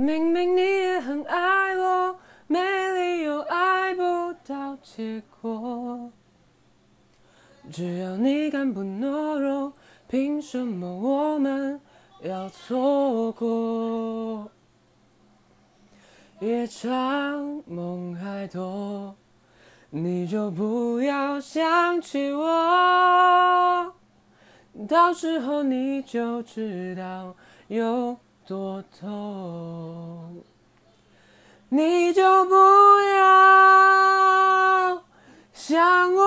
[0.00, 2.58] 明明你也很爱我，没
[2.94, 4.02] 理由爱不
[4.46, 6.10] 到结果。
[7.70, 9.74] 只要你敢不懦弱，
[10.08, 11.78] 凭什么我们
[12.22, 14.50] 要错过？
[16.40, 19.14] 夜长梦还多，
[19.90, 23.92] 你就不要想起我，
[24.88, 27.36] 到时候你就知道
[27.68, 28.16] 有
[28.50, 30.42] 多痛
[31.68, 32.54] 你就不
[33.14, 35.04] 要
[35.52, 36.19] 想我。